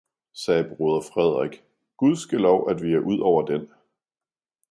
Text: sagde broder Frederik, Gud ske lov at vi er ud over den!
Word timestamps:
sagde 0.33 0.75
broder 0.75 1.01
Frederik, 1.13 1.63
Gud 1.97 2.15
ske 2.15 2.37
lov 2.37 2.69
at 2.69 2.83
vi 2.83 2.93
er 2.93 2.99
ud 2.99 3.19
over 3.19 3.45
den! 3.45 3.69